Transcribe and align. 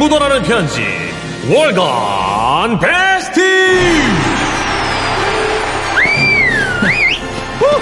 웃음이 0.00 0.08
묻어나는 0.08 0.42
편지 0.44 0.80
월간 1.52 2.78
베스트 2.78 3.40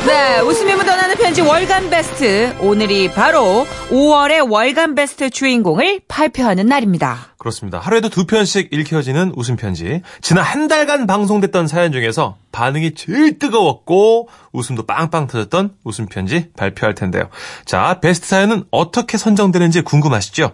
네, 0.05 0.41
웃음이 0.41 0.75
묻어나는 0.75 1.17
편지 1.17 1.43
월간 1.43 1.91
베스트. 1.91 2.57
오늘이 2.61 3.13
바로 3.13 3.67
5월의 3.91 4.51
월간 4.51 4.97
베스트 4.97 5.31
주인공을 5.31 6.01
발표하는 6.09 6.67
날입니다. 6.67 7.35
그렇습니다. 7.39 7.79
하루에도 7.79 8.09
두 8.09 8.27
편씩 8.27 8.73
읽혀지는 8.73 9.35
웃음 9.37 9.55
편지. 9.57 10.03
지난 10.21 10.43
한 10.45 10.67
달간 10.67 11.07
방송됐던 11.07 11.69
사연 11.69 11.93
중에서 11.93 12.37
반응이 12.51 12.95
제일 12.95 13.39
뜨거웠고 13.39 14.29
웃음도 14.53 14.87
빵빵 14.87 15.29
터졌던 15.29 15.75
웃음 15.85 16.07
편지 16.07 16.51
발표할 16.57 16.95
텐데요. 16.95 17.29
자, 17.65 18.01
베스트 18.01 18.27
사연은 18.27 18.65
어떻게 18.73 19.19
선정되는지 19.19 19.83
궁금하시죠? 19.83 20.53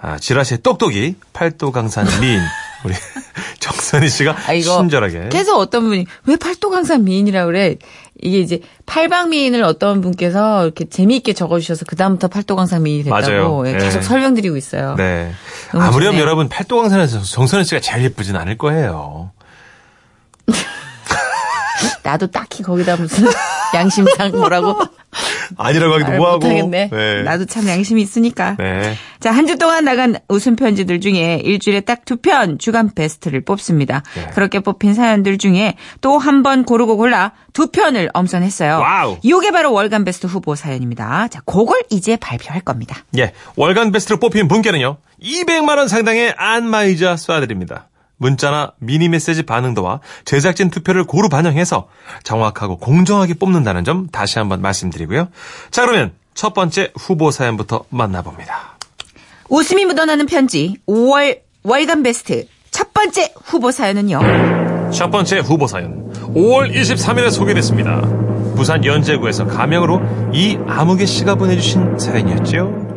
아, 0.00 0.16
지라시의 0.18 0.58
똑똑이 0.62 1.16
팔도 1.32 1.72
강산 1.72 2.06
미인 2.20 2.40
우리 2.84 2.94
정선희 3.58 4.08
씨가 4.08 4.36
아, 4.46 4.52
이거 4.52 4.78
친절하게 4.78 5.28
계속 5.30 5.58
어떤 5.58 5.88
분이 5.88 6.06
왜 6.26 6.36
팔도 6.36 6.70
강산 6.70 7.04
미인이라 7.04 7.46
그래? 7.46 7.76
이게 8.20 8.38
이제 8.38 8.60
팔방 8.86 9.30
미인을 9.30 9.62
어떤 9.64 10.00
분께서 10.00 10.64
이렇게 10.64 10.84
재미있게 10.88 11.32
적어주셔서 11.32 11.84
그 11.86 11.96
다음부터 11.96 12.28
팔도 12.28 12.54
강산 12.56 12.84
미인이 12.84 13.04
됐다고 13.04 13.26
맞아요. 13.26 13.62
예, 13.66 13.72
네. 13.72 13.78
계속 13.78 14.02
설명드리고 14.02 14.56
있어요. 14.56 14.94
네. 14.96 15.32
아무렴. 15.72 16.16
여러분 16.18 16.48
팔도 16.48 16.80
강산에서 16.80 17.20
정선희 17.22 17.64
씨가 17.64 17.80
제일 17.80 18.04
예쁘진 18.04 18.36
않을 18.36 18.58
거예요. 18.58 19.32
나도 22.02 22.28
딱히 22.30 22.62
거기다 22.62 22.96
무슨 22.96 23.26
양심상 23.74 24.30
뭐라고 24.32 24.78
아니라고 25.56 25.94
하기도 25.94 26.08
말 26.10 26.18
뭐하고. 26.18 26.38
못하겠네. 26.46 26.90
네. 26.92 27.22
나도 27.22 27.44
참 27.46 27.66
양심이 27.68 28.00
있으니까. 28.02 28.56
네. 28.58 28.94
자, 29.20 29.30
한 29.30 29.46
주 29.46 29.56
동안 29.56 29.84
나간 29.84 30.16
웃음 30.28 30.56
편지들 30.56 31.00
중에 31.00 31.40
일주일에 31.44 31.80
딱 31.80 32.04
두 32.04 32.16
편 32.16 32.58
주간 32.58 32.92
베스트를 32.94 33.42
뽑습니다. 33.44 34.02
네. 34.14 34.26
그렇게 34.34 34.60
뽑힌 34.60 34.94
사연들 34.94 35.38
중에 35.38 35.74
또 36.00 36.18
한 36.18 36.42
번 36.42 36.64
고르고 36.64 36.96
골라 36.96 37.32
두 37.52 37.70
편을 37.70 38.10
엄선했어요. 38.14 38.78
wow. 38.78 39.16
요게 39.26 39.50
바로 39.52 39.72
월간 39.72 40.04
베스트 40.04 40.26
후보 40.26 40.54
사연입니다. 40.54 41.28
자, 41.28 41.40
그걸 41.46 41.80
이제 41.90 42.16
발표할 42.16 42.60
겁니다. 42.62 42.96
예, 43.16 43.32
월간 43.56 43.92
베스트로 43.92 44.18
뽑힌 44.18 44.48
분께는요, 44.48 44.98
200만 45.22 45.78
원 45.78 45.88
상당의 45.88 46.34
안마의자 46.36 47.14
쏴드립니다. 47.14 47.84
문자나 48.18 48.72
미니 48.78 49.08
메시지 49.08 49.42
반응도와 49.42 50.00
제작진 50.24 50.70
투표를 50.70 51.04
고루 51.04 51.28
반영해서 51.28 51.88
정확하고 52.24 52.78
공정하게 52.78 53.34
뽑는다는 53.34 53.84
점 53.84 54.08
다시 54.08 54.38
한번 54.38 54.60
말씀드리고요. 54.60 55.28
자, 55.70 55.86
그러면 55.86 56.12
첫 56.34 56.52
번째 56.54 56.92
후보 56.96 57.30
사연부터 57.30 57.84
만나봅니다. 57.88 58.76
웃음이 59.48 59.86
묻어나는 59.86 60.26
편지 60.26 60.76
5월 60.86 61.40
월간 61.62 62.02
베스트 62.02 62.46
첫 62.70 62.92
번째 62.92 63.32
후보 63.44 63.70
사연은요. 63.72 64.90
첫 64.92 65.10
번째 65.10 65.38
후보 65.38 65.66
사연, 65.66 66.12
5월 66.12 66.74
23일에 66.74 67.30
소개됐습니다. 67.30 68.00
부산 68.56 68.84
연제구에서 68.84 69.46
가명으로 69.46 70.00
이 70.32 70.58
아무개 70.66 71.06
씨가 71.06 71.34
보내주신 71.34 71.98
사연이었죠. 71.98 72.88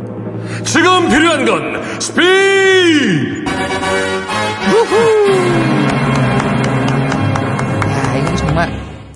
지금 0.65 1.09
필요한 1.09 1.45
건 1.45 1.99
스피드! 1.99 3.50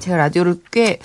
제가 0.05 0.17
라디오를 0.17 0.55
꽤 0.71 0.99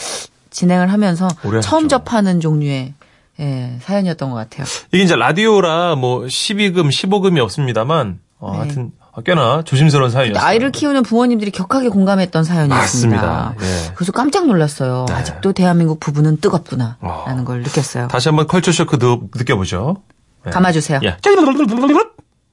진행을 0.51 0.93
하면서 0.93 1.27
오래 1.45 1.57
하셨죠. 1.57 1.71
처음 1.71 1.89
접하는 1.89 2.41
종류의 2.41 2.93
예, 3.41 3.79
사연이었던 3.81 4.29
것 4.31 4.37
같아요. 4.37 4.67
이게 4.93 5.03
이제 5.03 5.17
라디오라 5.17 5.95
뭐 5.97 6.21
12금, 6.25 6.89
15금이 6.91 7.39
없습니다만, 7.39 8.19
어, 8.39 8.53
네. 8.53 8.59
하여튼 8.59 8.93
꽤나 9.25 9.63
조심스러운 9.65 10.11
사연이었어요. 10.11 10.47
아이를 10.47 10.71
키우는 10.73 11.03
부모님들이 11.05 11.51
격하게 11.51 11.89
공감했던 11.89 12.45
사연이었습니다. 12.45 13.55
예. 13.61 13.93
그래서 13.95 14.13
깜짝 14.13 14.47
놀랐어요. 14.47 15.07
네. 15.09 15.15
아직도 15.15 15.53
대한민국 15.55 16.01
부부는 16.01 16.37
뜨겁구나. 16.43 16.99
어. 17.01 17.25
라는 17.27 17.45
걸 17.47 17.63
느꼈어요. 17.63 18.09
다시 18.09 18.29
한번 18.29 18.47
컬처 18.47 18.73
쇼크 18.73 18.99
느- 18.99 19.17
느껴보죠. 19.35 19.97
네. 20.45 20.51
감아주세요. 20.53 21.01
예. 21.05 21.17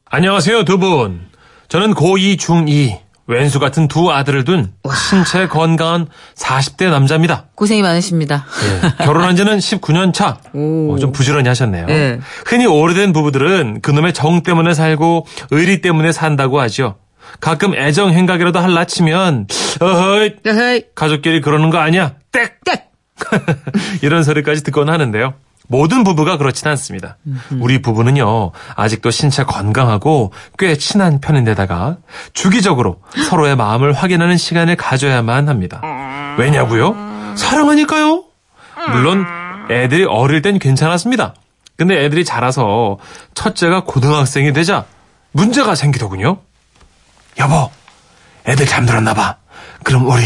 안녕하세요, 0.05 0.63
두 0.63 0.77
분. 0.77 1.27
저는 1.67 1.93
고2, 1.93 2.37
중2, 2.37 2.99
왼수 3.27 3.59
같은 3.59 3.87
두 3.89 4.11
아들을 4.11 4.45
둔 4.45 4.71
신체 5.09 5.47
건강한 5.47 6.07
40대 6.35 6.89
남자입니다. 6.89 7.45
고생이 7.55 7.81
많으십니다. 7.81 8.45
예, 8.99 9.03
결혼한 9.05 9.35
지는 9.35 9.57
19년 9.57 10.13
차. 10.13 10.37
오. 10.53 10.93
어, 10.93 10.97
좀 10.97 11.11
부지런히 11.11 11.47
하셨네요. 11.49 11.87
네. 11.87 12.19
흔히 12.45 12.65
오래된 12.65 13.11
부부들은 13.11 13.81
그놈의 13.81 14.13
정 14.13 14.43
때문에 14.43 14.73
살고 14.73 15.27
의리 15.51 15.81
때문에 15.81 16.13
산다고 16.13 16.59
하죠. 16.61 16.95
가끔 17.41 17.75
애정 17.75 18.11
행각이라도 18.11 18.59
할라 18.59 18.85
치면 18.85 19.47
어허이 19.81 20.35
에헤이, 20.45 20.83
가족끼리 20.95 21.41
그러는 21.41 21.69
거 21.69 21.77
아니야? 21.79 22.13
땡! 22.31 22.47
땡! 22.63 22.77
이런 24.01 24.23
소리까지 24.23 24.63
듣곤 24.63 24.89
하는데요. 24.89 25.33
모든 25.67 26.03
부부가 26.03 26.37
그렇진 26.37 26.67
않습니다. 26.69 27.17
우리 27.59 27.81
부부는요, 27.81 28.51
아직도 28.75 29.11
신체 29.11 29.43
건강하고 29.43 30.31
꽤 30.57 30.77
친한 30.77 31.19
편인데다가 31.19 31.97
주기적으로 32.33 33.01
서로의 33.29 33.55
마음을 33.55 33.93
확인하는 33.93 34.37
시간을 34.37 34.75
가져야만 34.77 35.49
합니다. 35.49 35.81
왜냐고요? 36.37 36.95
사랑하니까요. 37.35 38.23
물론 38.91 39.25
애들이 39.69 40.05
어릴 40.05 40.41
땐 40.41 40.59
괜찮았습니다. 40.59 41.35
근데 41.75 42.03
애들이 42.05 42.23
자라서 42.25 42.97
첫째가 43.35 43.83
고등학생이 43.83 44.53
되자 44.53 44.85
문제가 45.31 45.75
생기더군요. 45.75 46.37
여보, 47.39 47.69
애들 48.47 48.65
잠들었나 48.65 49.13
봐. 49.13 49.35
그럼 49.83 50.07
우리 50.07 50.23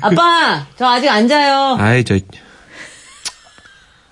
아빠, 0.00 0.66
저 0.76 0.86
아직 0.86 1.08
안 1.08 1.28
자요. 1.28 1.76
아이 1.78 2.04
저 2.04 2.18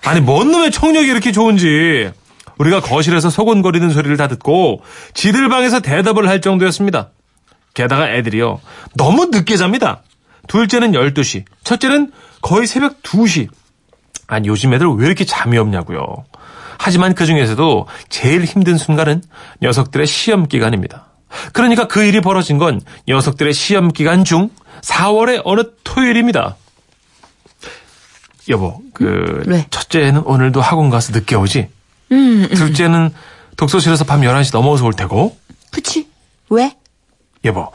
아니 0.03 0.19
뭔 0.21 0.51
놈의 0.51 0.71
청력이 0.71 1.07
이렇게 1.07 1.31
좋은지 1.31 2.11
우리가 2.57 2.81
거실에서 2.81 3.29
소곤거리는 3.29 3.89
소리를 3.89 4.15
다 4.17 4.27
듣고 4.27 4.81
지들 5.13 5.49
방에서 5.49 5.79
대답을 5.79 6.27
할 6.27 6.41
정도였습니다. 6.41 7.09
게다가 7.73 8.11
애들이요 8.11 8.59
너무 8.95 9.27
늦게 9.27 9.57
잡니다. 9.57 10.01
둘째는 10.47 10.91
12시, 10.91 11.45
첫째는 11.63 12.11
거의 12.41 12.67
새벽 12.67 13.01
2시. 13.03 13.47
아니 14.27 14.47
요즘 14.47 14.73
애들 14.73 14.87
왜 14.97 15.05
이렇게 15.05 15.25
잠이 15.25 15.57
없냐고요. 15.57 16.25
하지만 16.77 17.13
그 17.13 17.25
중에서도 17.25 17.87
제일 18.09 18.43
힘든 18.43 18.77
순간은 18.77 19.21
녀석들의 19.61 20.07
시험 20.07 20.47
기간입니다. 20.47 21.07
그러니까 21.53 21.87
그 21.87 22.03
일이 22.03 22.21
벌어진 22.21 22.57
건 22.57 22.81
녀석들의 23.07 23.53
시험 23.53 23.91
기간 23.91 24.23
중 24.23 24.49
4월의 24.81 25.41
어느 25.45 25.63
토요일입니다. 25.83 26.55
여보, 28.49 28.81
그 29.01 29.43
왜? 29.47 29.65
첫째는 29.69 30.21
오늘도 30.21 30.61
학원 30.61 30.89
가서 30.89 31.11
늦게 31.13 31.35
오지. 31.35 31.69
음, 32.11 32.47
둘째는 32.53 33.11
독서실에서 33.57 34.03
밤 34.05 34.21
11시 34.21 34.51
넘어서 34.53 34.85
올 34.85 34.93
테고. 34.93 35.37
그치? 35.71 36.07
왜? 36.49 36.75
여보, 37.45 37.71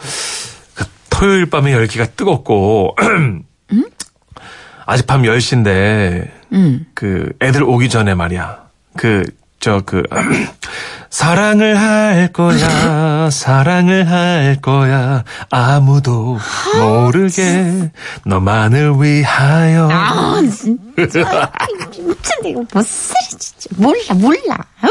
그 0.74 0.84
토요일 1.10 1.46
밤의 1.46 1.72
열기가 1.72 2.06
뜨겁고 2.06 2.94
아직 4.86 5.06
밤 5.06 5.22
10시인데 5.22 6.30
음. 6.52 6.86
그 6.94 7.32
애들 7.40 7.62
오기 7.64 7.88
전에 7.88 8.14
말이야. 8.14 8.66
그 8.96 9.24
저 9.60 9.80
그 9.84 10.02
사랑을 11.10 11.78
할 11.78 12.32
거야. 12.32 13.30
사랑을 13.30 14.10
할 14.10 14.58
거야. 14.60 15.24
아무도 15.50 16.38
모르게 16.78 17.90
너만을 18.24 18.92
위하여. 19.00 19.88
아, 19.90 20.40
진짜. 20.42 21.50
미친, 21.98 22.34
이거 22.44 22.64
못 22.72 22.84
살아, 22.86 23.20
진짜. 23.38 23.68
몰라, 23.76 24.14
몰라. 24.14 24.58
아우. 24.80 24.90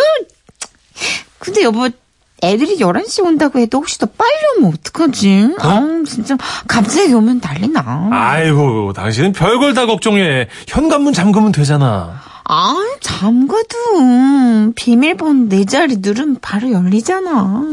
근데 1.39 1.63
여보, 1.63 1.88
애들이 2.44 2.77
11시에 2.77 3.23
온다고 3.25 3.59
해도 3.59 3.77
혹시 3.79 3.97
더 4.00 4.06
빨리 4.07 4.31
오면 4.57 4.73
어떡하지? 4.79 5.56
아 5.59 5.81
진짜. 6.07 6.35
갑자기 6.68 7.13
오면 7.13 7.39
난리 7.41 7.68
나. 7.69 8.09
아이고, 8.11 8.94
당신은 8.94 9.33
별걸 9.33 9.73
다 9.73 9.85
걱정해. 9.85 10.47
현관문 10.68 11.13
잠그면 11.13 11.51
되잖아. 11.51 12.21
아, 12.47 12.75
잠가도 13.01 14.74
비밀번호 14.75 15.47
네 15.50 15.65
자리 15.65 15.97
누르면 15.97 16.38
바로 16.42 16.71
열리잖아. 16.71 17.63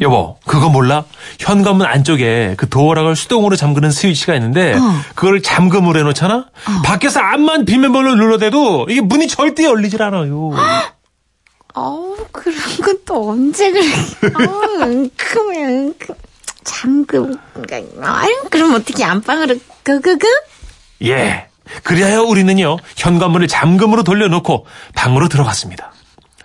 여보, 0.00 0.38
그거 0.46 0.70
몰라? 0.70 1.04
현관문 1.38 1.86
안쪽에 1.86 2.54
그 2.56 2.66
도어락을 2.68 3.14
수동으로 3.14 3.56
잠그는 3.56 3.90
스위치가 3.90 4.34
있는데 4.36 4.72
어. 4.74 4.78
그걸 5.14 5.42
잠금을 5.42 5.98
해놓잖아? 5.98 6.46
밖에서 6.84 7.20
암만 7.20 7.66
비밀번호를 7.66 8.16
눌러대도 8.16 8.86
이게 8.88 9.00
문이 9.02 9.28
절대 9.28 9.64
열리질 9.64 10.02
않아요. 10.02 10.52
아우, 11.74 12.16
그런 12.32 12.56
건 12.82 12.98
또 13.04 13.30
언제 13.30 13.70
그래. 13.70 13.82
아우, 14.34 15.08
그러면, 15.16 15.94
그, 15.98 16.14
잠금, 16.64 17.34
아유, 18.00 18.42
그럼 18.50 18.74
어떻게 18.74 19.04
안방으로, 19.04 19.56
그그그? 19.82 20.26
예. 21.04 21.48
그리하여 21.82 22.22
우리는요, 22.22 22.76
현관문을 22.96 23.48
잠금으로 23.48 24.02
돌려놓고 24.02 24.66
방으로 24.94 25.28
들어갔습니다. 25.28 25.92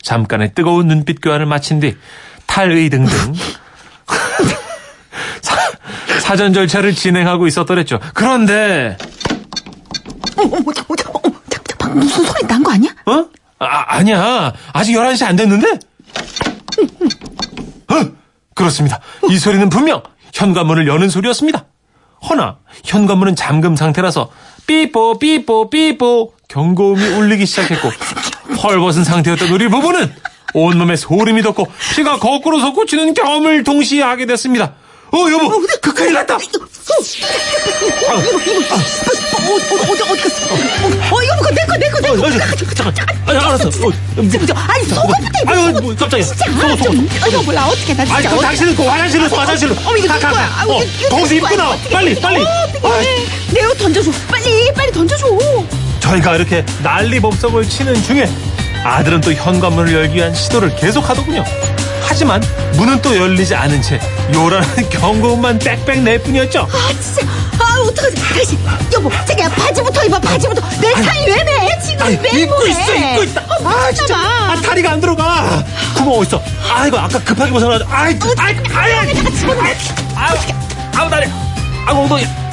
잠깐의 0.02 0.54
뜨거운 0.54 0.88
눈빛 0.88 1.22
교환을 1.22 1.46
마친 1.46 1.80
뒤 1.80 1.98
탈의 2.46 2.90
등등 2.90 3.34
사, 5.42 5.56
사전 6.22 6.54
절차를 6.54 6.94
진행하고 6.96 7.48
있었더랬죠. 7.48 8.00
그런데 8.14 8.98
어머, 10.38 10.58
어머, 10.58 10.72
어머, 11.24 11.36
잠깐, 11.50 12.00
무슨 12.00 12.24
소리 12.26 12.48
난 12.48 12.64
거 12.64 12.72
아니야? 12.72 12.92
어? 13.06 13.26
아, 13.60 13.66
아니야. 13.98 14.54
아직 14.72 14.94
11시 14.94 15.26
안 15.26 15.36
됐는데? 15.36 15.68
어? 17.90 18.12
그렇습니다. 18.54 19.00
이 19.30 19.38
소리는 19.38 19.68
분명 19.70 20.04
현관문을 20.34 20.88
여는 20.88 21.10
소리였습니다. 21.10 21.66
허나 22.30 22.58
현관문은 22.86 23.36
잠금 23.36 23.76
상태라서 23.76 24.30
삐뽀 24.68 25.18
삐뽀 25.18 25.70
삐뽀 25.70 26.34
경고음이 26.50 27.04
울리기 27.08 27.46
시작했고 27.46 27.90
헐벗은 28.64 29.04
상태였던 29.06 29.50
우리 29.50 29.68
부부는 29.70 30.14
온몸에 30.54 30.96
소름이 30.96 31.42
돋고 31.42 31.68
피가 31.96 32.20
거꾸로 32.20 32.60
솟구치는 32.60 33.14
경험을 33.14 33.64
동시에 33.64 34.02
하게 34.04 34.26
됐습니다. 34.26 34.74
어 35.14 35.18
여보 35.32 35.62
그 35.82 35.94
큰일 35.94 36.14
났다. 36.14 36.36
어, 36.36 36.40
어디, 39.54 40.12
어디 40.12 40.22
갔어? 40.22 40.54
어, 40.54 40.58
어, 41.16 41.24
이거 41.24 41.36
뭐가 41.36 41.52
내 41.52 41.66
거, 41.66 41.78
내 41.78 41.90
거, 41.90 42.00
내 42.02 42.10
거. 42.10 42.30
잠깐 42.74 43.08
아니 43.26 43.38
알았어. 43.38 43.68
어. 43.68 43.92
아니, 44.18 44.30
속옷부터. 44.30 44.54
아유 45.48 45.72
뭐, 45.82 45.96
깜짝이야. 45.96 46.26
속옷, 46.26 46.64
아, 46.64 46.76
속옷. 46.76 46.82
좀, 46.84 47.10
아, 47.22 47.28
이거 47.28 47.42
몰라. 47.44 47.68
어떻게, 47.68 47.94
나 47.94 48.06
진짜. 48.06 48.30
아니. 48.30 48.42
당신은 48.42 48.76
그 48.76 48.84
화장실로 48.84 49.30
서 49.30 49.36
화장실로. 49.38 49.76
어머, 49.86 49.98
이거 49.98 50.08
가, 50.08 50.20
거야? 50.20 50.32
가. 50.32 50.40
아, 50.40 50.66
어, 50.68 50.80
거기서 51.10 51.36
입고? 51.36 51.56
나와. 51.56 51.78
빨리, 51.92 52.16
빨리. 52.16 52.42
어, 52.42 52.48
어떡해. 52.78 53.26
내옷 53.54 53.78
던져줘. 53.78 54.12
빨리, 54.30 54.44
빨리 54.88 54.92
던져줘. 54.92 55.26
저희가 56.00 56.36
이렇게 56.36 56.66
난리 56.82 57.20
법석을 57.20 57.68
치는 57.68 58.02
중에 58.04 58.30
아들은 58.84 59.22
또 59.22 59.34
현관문을 59.34 59.94
열기 59.94 60.16
위한 60.16 60.34
시도를 60.34 60.76
계속하더군요. 60.76 61.44
하지만 62.02 62.42
문은 62.74 63.02
또 63.02 63.16
열리지 63.16 63.54
않은 63.54 63.82
채 63.82 64.00
요란한 64.34 64.68
경고음만 64.90 65.60
빽빽 65.60 66.00
낼 66.04 66.20
뿐이었죠. 66.24 66.68
아, 66.72 66.94
진짜. 67.02 67.28
아, 67.60 67.80
어떡하지. 67.82 68.16
다시. 68.16 68.58
여보, 68.94 69.10
자기야, 69.26 69.50
바지부터 69.50 70.06
입어, 70.06 70.20
바지부터. 70.20 70.62
내 70.80 70.94
살이 70.94 71.26
왜 71.28 71.44
매? 71.44 71.80
지금 71.84 72.06
아니, 72.06 72.18
왜 72.24 72.42
입고 72.42 72.56
그래? 72.56 72.72
있어, 72.72 72.96
입고 72.96 73.24
있다. 73.24 73.42
아, 73.66 73.70
아, 73.70 73.92
진짜. 73.92 74.16
봐. 74.16 74.24
아, 74.54 74.56
다리가 74.62 74.92
안 74.92 75.02
들어가. 75.02 75.64
구멍 75.96 76.20
어딨어? 76.20 76.42
아, 76.74 76.88
이거 76.88 76.98
아까 76.98 77.20
급하게 77.20 77.52
벗어나가지고. 77.52 77.90
아이, 77.94 78.18
아이, 78.38 78.56
아이, 78.74 78.94
아이. 78.94 79.14
아우, 80.16 80.38
아우, 80.96 81.10
다리. 81.10 81.28
아우, 81.86 82.04
엉덩이. 82.04 82.26
아 82.26 82.47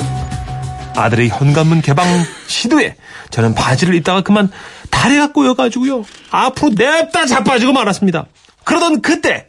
들의 1.11 1.29
현관문 1.29 1.83
개방 1.83 2.07
시도에 2.47 2.97
저는 3.31 3.55
바지를 3.55 3.95
입다가 3.95 4.23
그만 4.23 4.51
다리가 4.91 5.33
꼬여가지고요. 5.33 6.05
앞으로 6.31 6.73
냅다 6.77 7.27
자빠지고 7.27 7.73
말았습니다. 7.73 8.27
그러던 8.65 9.03
그때. 9.03 9.49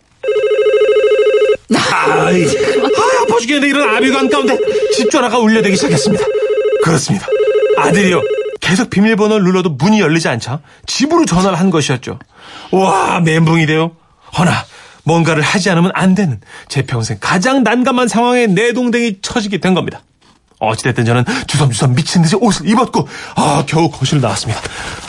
아이, 1.92 2.44
아, 2.46 3.22
아파 3.22 3.40
죽겠는데 3.40 3.68
이런 3.68 3.96
아비관 3.96 4.30
가운데 4.30 4.58
집전화가 4.94 5.40
울려대기 5.40 5.76
시작했습니다. 5.76 6.24
그렇습니다. 6.84 7.28
아들이요. 7.78 8.22
계속 8.62 8.90
비밀번호를 8.90 9.44
눌러도 9.44 9.70
문이 9.72 10.00
열리지 10.00 10.28
않자 10.28 10.62
집으로 10.88 11.26
전화를 11.26 11.60
한 11.60 11.70
것이었죠. 11.70 12.20
와, 12.72 13.20
멘붕이 13.20 13.66
돼요. 13.68 13.96
허나, 14.38 14.52
뭔가를 15.04 15.42
하지 15.44 15.70
않으면 15.70 15.92
안 15.94 16.16
되는 16.16 16.42
제 16.68 16.82
평생 16.84 17.18
가장 17.20 17.64
난감한 17.64 18.08
상황에 18.08 18.48
내 18.48 18.74
동댕이 18.74 19.20
처지게 19.22 19.60
된 19.60 19.74
겁니다. 19.74 20.02
어찌됐든 20.60 21.06
저는 21.06 21.26
주섬주섬 21.48 21.96
미친 21.96 22.22
듯이 22.22 22.36
옷을 22.36 22.68
입었고, 22.68 23.08
아, 23.36 23.64
겨우 23.68 23.90
거실을 23.90 24.22
나왔습니다. 24.22 24.62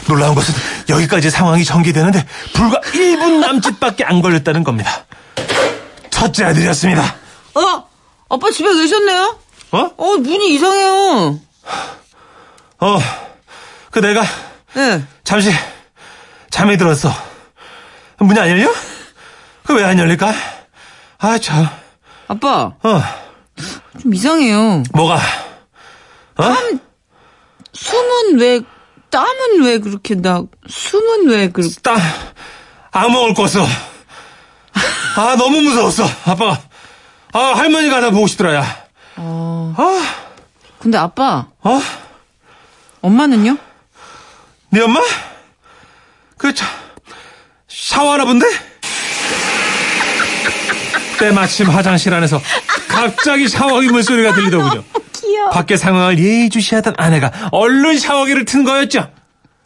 놀라운 0.08 0.34
것은 0.34 0.54
여기까지 0.88 1.30
상황이 1.30 1.64
전개되는데 1.64 2.26
불과 2.54 2.80
1분 2.80 3.40
남짓밖에 3.40 4.04
안 4.04 4.22
걸렸다는 4.22 4.64
겁니다. 4.64 5.04
첫째 6.10 6.44
아들이었습니다. 6.44 7.02
어? 7.54 7.86
아빠 8.28 8.50
집에 8.50 8.72
계셨네요? 8.74 9.38
어? 9.72 9.78
어, 9.96 10.16
문이 10.16 10.54
이상해요. 10.54 11.38
어, 12.80 12.98
그 13.90 14.00
내가 14.00 14.22
예. 14.76 15.02
잠시 15.24 15.50
잠이 16.50 16.76
들었어. 16.76 17.10
문이 18.18 18.38
안 18.38 18.48
열려? 18.50 18.72
그 19.64 19.74
왜 19.74 19.84
안 19.84 19.98
열릴까? 19.98 20.32
아, 21.18 21.38
참. 21.38 21.68
아빠, 22.28 22.72
어, 22.82 23.02
좀 24.00 24.14
이상해요. 24.14 24.82
뭐가? 24.92 25.16
어? 26.38 26.54
숨은 27.72 28.38
왜, 28.38 28.60
땀은 29.10 29.62
왜 29.64 29.78
그렇게 29.78 30.14
나, 30.14 30.42
숨은 30.68 31.28
왜 31.28 31.48
그렇게. 31.50 31.74
딱 31.82 31.98
악몽을 32.92 33.34
꿨어. 33.34 33.66
아, 35.16 35.36
너무 35.36 35.60
무서웠어. 35.60 36.04
아빠가. 36.26 36.60
아, 37.32 37.38
할머니가 37.56 38.00
나 38.00 38.10
보고 38.10 38.26
싶더라, 38.26 38.54
야. 38.54 38.86
어. 39.16 39.74
아, 39.76 40.14
근데 40.78 40.98
아빠, 40.98 41.46
어? 41.62 41.80
엄마는요? 43.00 43.56
네 44.70 44.80
엄마? 44.82 45.00
그, 46.36 46.52
차, 46.52 46.66
샤워하나 47.68 48.24
본데? 48.26 48.46
때마침 51.18 51.70
화장실 51.70 52.12
안에서 52.12 52.40
갑자기 53.00 53.48
샤워기 53.48 53.88
물소리가 53.88 54.34
들리더군요. 54.34 54.82
귀여워. 55.12 55.50
밖에 55.50 55.76
상황을 55.76 56.18
예의주시하던 56.18 56.94
아내가 56.96 57.30
얼른 57.52 57.98
샤워기를 57.98 58.44
튼 58.44 58.64
거였죠. 58.64 59.10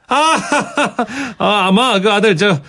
아, 0.09 0.37
아 1.39 1.67
아마 1.69 2.01
그 2.01 2.11
아들 2.11 2.37
저 2.37 2.61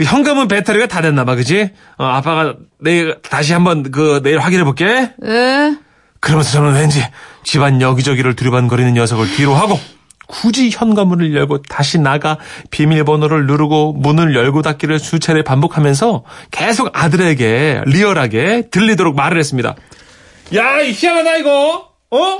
그 0.00 0.04
현금은 0.04 0.48
배터리가 0.48 0.86
다 0.86 1.02
됐나 1.02 1.26
봐, 1.26 1.34
그지? 1.34 1.72
어, 1.98 2.04
아빠가 2.06 2.54
내일 2.78 3.18
다시 3.20 3.52
한번 3.52 3.90
그 3.90 4.22
내일 4.22 4.38
확인해 4.38 4.64
볼게. 4.64 5.12
예. 5.22 5.76
그러면서 6.20 6.52
저는 6.52 6.72
왠지 6.72 7.06
집안 7.44 7.82
여기저기를 7.82 8.34
두리번거리는 8.34 8.94
녀석을 8.94 9.26
뒤로 9.32 9.54
하고 9.54 9.78
굳이 10.26 10.70
현관문을 10.72 11.34
열고 11.34 11.60
다시 11.64 11.98
나가 11.98 12.38
비밀번호를 12.70 13.46
누르고 13.46 13.92
문을 13.92 14.34
열고 14.34 14.62
닫기를 14.62 14.98
수차례 14.98 15.42
반복하면서 15.42 16.24
계속 16.50 16.90
아들에게 16.94 17.82
리얼하게 17.84 18.68
들리도록 18.70 19.16
말을 19.16 19.38
했습니다. 19.38 19.74
야, 20.54 20.80
이 20.80 20.92
희한하다 20.92 21.36
이거. 21.38 21.92
어? 22.10 22.38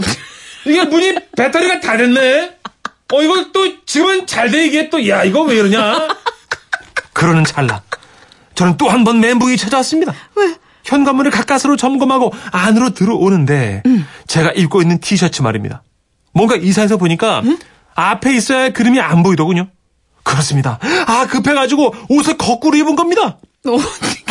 이게 0.67 0.85
문이 0.85 1.15
배터리가 1.37 1.81
다 1.81 1.97
됐네. 1.97 2.57
어, 3.13 3.23
이거 3.23 3.47
또 3.53 3.85
지금은 3.87 4.27
잘 4.27 4.51
돼 4.51 4.67
이게 4.67 4.89
또 4.91 5.07
야, 5.09 5.25
이거 5.25 5.43
왜 5.43 5.57
이러냐? 5.57 6.09
그러는 7.13 7.45
찰나 7.45 7.83
저는 8.55 8.77
또 8.77 8.89
한 8.89 9.05
번 9.05 9.21
멘붕이 9.21 9.57
찾아왔습니다. 9.57 10.15
왜? 10.37 10.55
현관문을 10.85 11.31
가까스로 11.31 11.77
점검하고 11.77 12.33
안으로 12.53 12.91
들어오는데 12.91 13.83
제가 14.27 14.53
입고 14.53 14.83
있는 14.83 14.99
티셔츠 15.01 15.43
말입니다. 15.43 15.83
뭔가 16.33 16.57
이사해서 16.57 16.97
보니까 16.97 17.43
앞에 17.95 18.35
있어야 18.35 18.61
할 18.63 18.73
그림이 18.73 19.01
안 19.01 19.23
보이더군요. 19.23 19.69
그렇습니다. 20.23 20.79
아 21.07 21.27
급해가지고 21.27 21.95
옷을 22.09 22.37
거꾸로 22.39 22.77
입은 22.77 22.97
겁니다. 22.97 23.39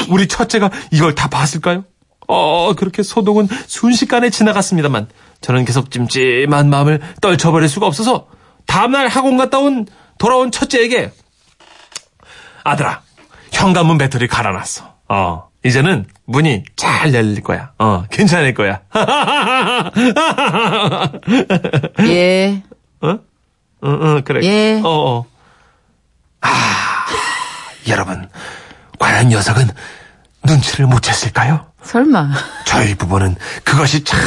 우리 0.09 0.27
첫째가 0.27 0.69
이걸 0.91 1.13
다 1.15 1.27
봤을까요? 1.29 1.85
어 2.31 2.73
그렇게 2.75 3.01
소독은 3.01 3.47
순식간에 3.65 4.29
지나갔습니다만 4.29 5.07
저는 5.41 5.65
계속 5.65 5.89
찜찜한 5.89 6.69
마음을 6.69 7.01
떨쳐버릴 7.21 7.67
수가 7.67 7.87
없어서 7.87 8.27
다음날 8.67 9.07
학원 9.07 9.35
갔다 9.37 9.57
온 9.57 9.87
돌아온 10.19 10.51
첫째에게 10.51 11.11
아들아 12.63 13.01
현관문 13.51 13.97
배터리 13.97 14.27
갈아놨어. 14.27 14.93
어 15.09 15.49
이제는 15.65 16.05
문이 16.25 16.65
잘 16.75 17.15
열릴 17.15 17.41
거야. 17.41 17.71
어 17.79 18.03
괜찮을 18.11 18.53
거야. 18.53 18.81
예. 22.05 22.61
어? 23.01 23.09
어, 23.81 23.89
어, 23.89 24.21
그래. 24.23 24.41
예. 24.43 24.79
어, 24.83 24.87
어. 24.89 25.25
아, 26.41 27.05
여러분, 27.87 28.29
과연 28.99 29.29
녀석은 29.29 29.67
눈치를 30.43 30.85
못 30.85 31.01
챘을까요? 31.01 31.68
설마. 31.83 32.29
저희 32.65 32.95
부부는 32.95 33.35
그것이 33.63 34.03
참 34.03 34.19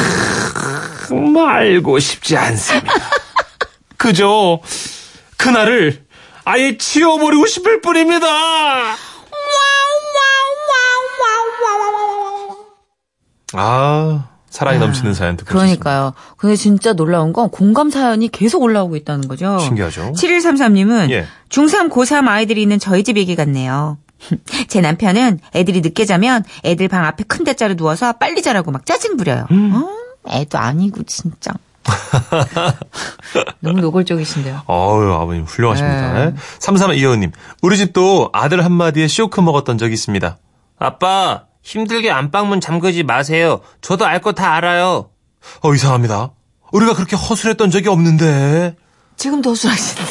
알고 1.36 1.98
싶지 1.98 2.36
않습니다. 2.36 2.92
그저 3.96 4.60
그날을 5.36 6.04
아예 6.44 6.76
치워버리고 6.76 7.46
싶을 7.46 7.80
뿐입니다. 7.80 8.26
아, 13.54 14.28
사랑이 14.48 14.78
넘치는 14.78 15.14
사연 15.14 15.36
듣고 15.36 15.50
그러니까요. 15.50 16.14
근데 16.36 16.56
진짜 16.56 16.92
놀라운 16.92 17.32
건 17.32 17.50
공감 17.50 17.90
사연이 17.90 18.28
계속 18.28 18.62
올라오고 18.62 18.96
있다는 18.96 19.28
거죠. 19.28 19.58
신기하죠? 19.58 20.12
7133님은 20.16 21.10
예. 21.10 21.26
중3, 21.48 21.90
고3 21.90 22.28
아이들이 22.28 22.62
있는 22.62 22.78
저희 22.78 23.04
집 23.04 23.16
얘기 23.16 23.36
같네요. 23.36 23.98
제 24.68 24.80
남편은 24.80 25.40
애들이 25.54 25.80
늦게 25.80 26.04
자면 26.04 26.44
애들 26.64 26.88
방 26.88 27.04
앞에 27.04 27.24
큰 27.24 27.44
대자로 27.44 27.74
누워서 27.74 28.12
빨리 28.14 28.42
자라고 28.42 28.70
막 28.70 28.86
짜증 28.86 29.16
부려요. 29.16 29.46
음. 29.50 29.72
어? 29.74 29.88
애도 30.30 30.58
아니고 30.58 31.02
진짜. 31.04 31.52
너무 33.60 33.80
노골적이신데요. 33.80 34.62
어유 34.68 35.12
아버님 35.14 35.44
훌륭하십니다. 35.44 36.12
네. 36.30 36.34
3325님, 36.60 37.32
우리 37.62 37.76
집도 37.76 38.30
아들 38.32 38.64
한마디에 38.64 39.08
쇼크 39.08 39.40
먹었던 39.40 39.78
적이 39.78 39.94
있습니다. 39.94 40.36
아빠, 40.78 41.44
힘들게 41.62 42.10
안방문 42.10 42.60
잠그지 42.60 43.02
마세요. 43.04 43.60
저도 43.80 44.04
알 44.06 44.20
거 44.20 44.32
다 44.32 44.54
알아요. 44.54 45.10
어, 45.62 45.74
이상합니다. 45.74 46.30
우리가 46.72 46.94
그렇게 46.94 47.16
허술했던 47.16 47.70
적이 47.70 47.88
없는데. 47.88 48.76
지금도 49.22 49.50
허술하신데. 49.50 50.02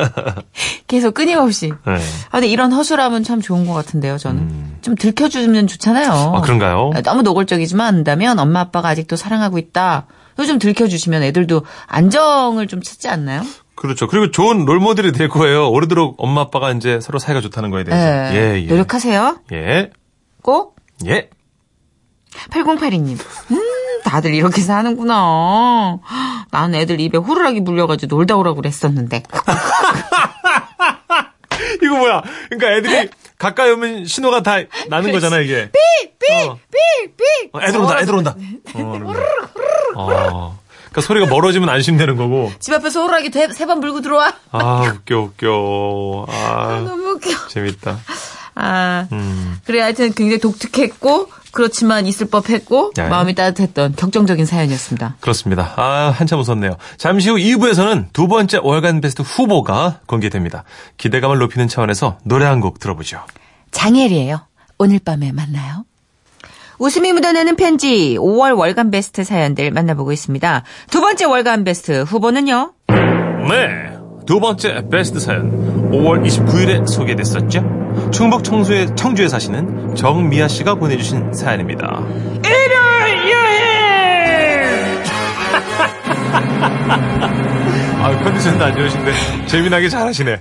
계속 0.88 1.12
끊임없이. 1.12 1.68
네. 1.86 1.92
아, 2.28 2.32
근데 2.32 2.48
이런 2.48 2.72
허술함은 2.72 3.22
참 3.22 3.42
좋은 3.42 3.66
것 3.66 3.74
같은데요, 3.74 4.16
저는. 4.16 4.76
좀 4.80 4.94
들켜주면 4.94 5.66
좋잖아요. 5.66 6.08
음. 6.08 6.34
아, 6.36 6.40
그런가요? 6.40 6.90
너무 7.04 7.20
노골적이지만 7.20 7.86
한다면 7.96 8.38
엄마 8.38 8.60
아빠가 8.60 8.88
아직도 8.88 9.16
사랑하고 9.16 9.58
있다. 9.58 10.06
요즘 10.38 10.58
들켜주시면 10.58 11.22
애들도 11.22 11.66
안정을 11.86 12.66
좀 12.66 12.80
찾지 12.80 13.08
않나요? 13.08 13.42
그렇죠. 13.74 14.06
그리고 14.06 14.30
좋은 14.30 14.64
롤모델이 14.64 15.12
될 15.12 15.28
거예요. 15.28 15.68
오래도록 15.68 16.14
엄마 16.16 16.40
아빠가 16.40 16.72
이제 16.72 16.98
서로 17.02 17.18
사이가 17.18 17.42
좋다는 17.42 17.68
거에 17.68 17.84
대해서. 17.84 18.32
네. 18.32 18.36
예, 18.56 18.62
예. 18.62 18.66
노력하세요. 18.66 19.40
예. 19.52 19.90
꼭. 20.40 20.76
예. 21.06 21.28
8082님. 22.50 23.18
음, 23.50 23.62
다들 24.04 24.34
이렇게 24.34 24.60
사는구나. 24.60 25.98
나는 26.50 26.78
애들 26.80 27.00
입에 27.00 27.18
호루라기 27.18 27.60
물려가지고 27.60 28.16
놀다 28.16 28.36
오라고 28.36 28.56
그랬었는데. 28.56 29.22
이거 31.82 31.96
뭐야? 31.96 32.22
그러니까 32.48 32.72
애들이 32.72 33.10
가까이 33.38 33.70
오면 33.70 34.06
신호가 34.06 34.42
다 34.42 34.56
나는 34.88 35.12
거잖아, 35.12 35.38
이게. 35.38 35.70
어. 36.48 36.58
삑! 36.70 37.50
어, 37.52 37.60
애들 37.62 37.80
온다, 37.80 38.00
애들 38.00 38.14
온다. 38.14 38.36
어, 38.74 38.78
거. 38.98 39.14
어. 39.96 40.58
그러니까 40.90 41.00
소리가 41.02 41.26
멀어지면 41.26 41.68
안심되는 41.68 42.16
거고. 42.16 42.52
집 42.58 42.74
앞에서 42.74 43.02
호루라기 43.02 43.30
세번 43.52 43.80
물고 43.80 44.00
들어와. 44.00 44.32
아, 44.50 44.92
웃겨, 44.94 45.18
웃겨. 45.18 46.26
아, 46.28 46.82
너무 46.86 47.10
웃겨. 47.12 47.48
재밌다. 47.48 47.98
아, 48.56 49.06
음. 49.12 49.58
그래 49.64 49.80
하여튼 49.80 50.12
굉장히 50.12 50.38
독특했고 50.38 51.30
그렇지만 51.52 52.06
있을 52.06 52.28
법했고 52.28 52.92
네. 52.96 53.08
마음이 53.08 53.34
따뜻했던 53.34 53.94
격정적인 53.96 54.46
사연이었습니다. 54.46 55.16
그렇습니다. 55.20 55.72
아, 55.76 56.12
한참 56.16 56.38
웃었네요. 56.40 56.76
잠시 56.96 57.28
후 57.30 57.36
2부에서는 57.36 58.06
두 58.12 58.28
번째 58.28 58.60
월간 58.62 59.00
베스트 59.00 59.22
후보가 59.22 60.00
공개됩니다. 60.06 60.64
기대감을 60.96 61.38
높이는 61.38 61.66
차원에서 61.68 62.18
노래 62.24 62.44
한 62.46 62.60
곡 62.60 62.78
들어보죠. 62.78 63.20
장혜리예요. 63.70 64.40
오늘 64.78 64.98
밤에 64.98 65.32
만나요. 65.32 65.84
웃음이 66.78 67.12
묻어나는 67.12 67.56
편지 67.56 68.16
5월 68.18 68.56
월간 68.58 68.90
베스트 68.90 69.22
사연들 69.24 69.70
만나보고 69.70 70.12
있습니다. 70.12 70.62
두 70.90 71.00
번째 71.00 71.24
월간 71.26 71.64
베스트 71.64 72.02
후보는요. 72.02 72.72
네. 72.88 73.99
두 74.30 74.38
번째 74.38 74.84
베스트 74.88 75.18
사연 75.18 75.90
5월 75.90 76.24
29일에 76.24 76.86
소개됐었죠. 76.86 78.10
충북 78.12 78.44
청주에, 78.44 78.86
청주에 78.94 79.26
사시는 79.26 79.96
정미아 79.96 80.46
씨가 80.46 80.76
보내주신 80.76 81.34
사연입니다. 81.34 81.88
아, 87.98 88.20
컨디션도 88.22 88.64
안 88.66 88.76
좋으신데 88.76 89.46
재미나게 89.46 89.88
잘하시네. 89.88 90.40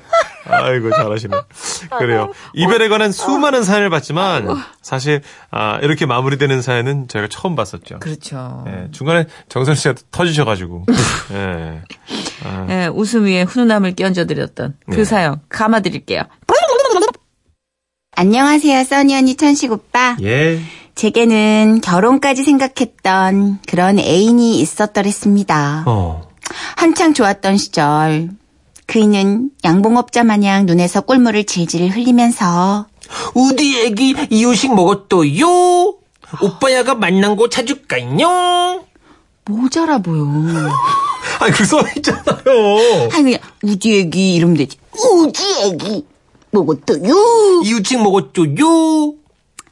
아이고 0.50 0.92
잘하시네. 0.92 1.38
그래요. 2.00 2.32
이별에 2.54 2.90
관한 2.90 3.12
수많은 3.12 3.64
사연을 3.64 3.90
봤지만 3.90 4.48
사실 4.82 5.22
아, 5.52 5.80
이렇게 5.82 6.06
마무리되는 6.06 6.62
사연은 6.62 7.08
저희가 7.08 7.28
처음 7.30 7.56
봤었죠. 7.56 8.00
그렇죠. 8.00 8.66
예, 8.68 8.88
중간에 8.92 9.26
정선 9.48 9.76
씨가 9.76 9.96
터지셔가지고. 10.12 10.86
예. 11.34 11.82
예, 12.70 12.88
웃음 12.88 13.26
위에 13.26 13.44
훈훈함을 13.44 13.94
끼얹어드렸던 13.94 14.78
그 14.90 14.96
네. 14.96 15.04
사연 15.04 15.42
감아드릴게요. 15.50 16.24
안녕하세요, 18.16 18.84
써니 18.84 19.16
언니 19.16 19.36
천식 19.36 19.72
오빠. 19.72 20.18
예. 20.22 20.60
제게는 20.96 21.80
결혼까지 21.80 22.44
생각했던 22.44 23.60
그런 23.66 24.00
애인이 24.00 24.60
있었더랬습니다. 24.60 25.86
어. 25.88 26.28
한창 26.76 27.14
좋았던 27.14 27.56
시절. 27.56 28.30
그이는 28.90 29.52
양봉업자 29.64 30.24
마냥 30.24 30.66
눈에서 30.66 31.02
꿀물을 31.02 31.44
질질 31.44 31.90
흘리면서 31.92 32.88
우리 33.36 33.86
애기 33.86 34.16
이유식 34.32 34.74
먹었어요. 34.74 35.96
오빠야가 36.42 36.96
만난 36.96 37.36
곳 37.36 37.52
찾을까요? 37.52 38.84
모자라 39.46 40.00
보여. 40.00 40.26
아니, 41.40 41.52
그 41.54 41.64
써 41.66 41.82
있잖아요. 41.98 43.10
아니 43.14 43.24
그냥 43.24 43.40
우지 43.62 44.00
애기 44.00 44.34
이러면 44.34 44.58
되지. 44.58 44.78
우지 45.12 45.44
애기 45.66 46.06
먹었어요. 46.50 47.62
이유식 47.64 48.02
먹었어요. 48.02 49.14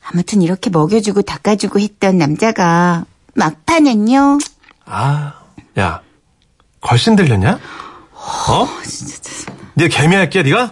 아무튼 0.03 0.43
이렇게 0.43 0.69
먹여주고 0.69 1.23
닦아주고 1.23 1.79
했던 1.79 2.19
남자가 2.19 3.05
막판엔요. 3.33 4.37
아, 4.85 5.33
야, 5.79 6.01
걸신 6.81 7.15
들렸냐? 7.15 7.59
어? 8.49 8.67
네 9.75 9.87
개미할게, 9.87 10.43
네가? 10.43 10.71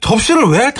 접시를 0.00 0.44
왜? 0.44 0.66
아, 0.66 0.72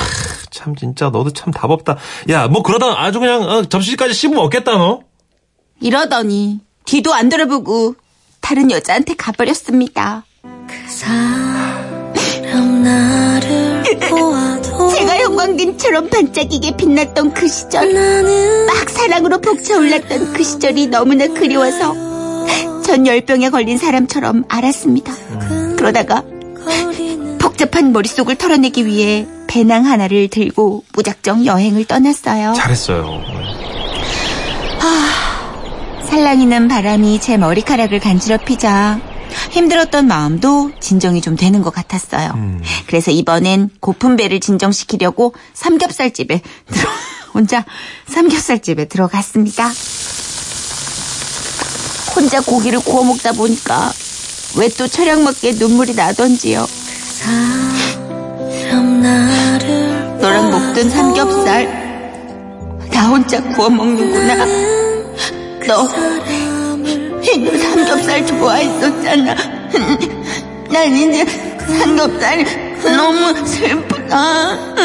참 0.51 0.77
진짜 0.77 1.07
너도 1.11 1.33
참 1.33 1.53
답 1.53 1.71
없다. 1.71 1.97
야, 2.31 2.47
뭐 2.49 2.63
그러다 2.63 3.03
아주 3.03 3.19
그냥 3.19 3.43
어, 3.43 3.65
접시까지 3.65 4.15
씹어 4.15 4.33
먹겠다 4.35 4.73
너. 4.79 5.01
이러더니 5.81 6.61
뒤도 6.85 7.13
안 7.15 7.29
돌아보고 7.29 7.97
다른 8.41 8.71
여자한테 8.71 9.15
가버렸습니다. 9.17 10.25
제가 14.97 15.17
형광등처럼 15.19 16.09
반짝이게 16.11 16.77
빛났던 16.77 17.33
그 17.35 17.49
시절 17.49 17.93
막 18.67 18.89
사랑으로 18.89 19.41
벅차올랐던 19.41 20.33
그 20.33 20.43
시절이 20.45 20.89
너무나 20.89 21.27
그리워서 21.29 21.95
전 22.85 23.07
열병에 23.07 23.51
걸린 23.51 23.79
사람처럼 23.79 24.45
알았습니다. 24.49 25.13
그러다가 25.76 26.23
복잡한 27.38 27.92
머릿속을 27.92 28.37
털어내기 28.37 28.87
위해 28.87 29.26
배낭 29.47 29.87
하나를 29.87 30.28
들고 30.28 30.85
무작정 30.92 31.47
여행을 31.47 31.85
떠났어요. 31.85 32.54
잘했어요. 32.54 33.21
살랑이는 36.04 36.68
바람이 36.68 37.21
제 37.21 37.37
머리카락을 37.37 38.00
간지럽히자 38.00 39.00
힘들었던 39.50 40.06
마음도 40.06 40.71
진정이 40.80 41.21
좀 41.21 41.37
되는 41.37 41.62
것 41.62 41.73
같았어요. 41.73 42.33
그래서 42.87 43.11
이번엔 43.11 43.71
고픈 43.80 44.16
배를 44.16 44.40
진정시키려고 44.40 45.35
삼겹살집에 45.54 46.40
들어 46.73 46.90
혼자 47.35 47.64
삼겹살집에 48.06 48.87
들어갔습니다. 48.87 49.71
혼자 52.14 52.40
고기를 52.40 52.80
구워 52.80 53.04
먹다 53.04 53.33
보니까 53.33 53.92
왜또 54.55 54.87
처량맞게 54.87 55.53
눈물이 55.53 55.95
나던지요. 55.95 56.67
너랑 60.21 60.50
먹던 60.50 60.91
삼겹살 60.91 61.87
나 62.91 63.09
혼자 63.09 63.43
구워 63.43 63.69
먹는구나. 63.69 64.45
너 65.67 65.88
이거 67.23 67.59
삼겹살 67.59 68.26
좋아했었잖아. 68.26 69.35
난 70.71 70.97
이제 70.97 71.25
삼겹살 71.79 72.45
너무 72.83 73.47
슬프다. 73.47 74.76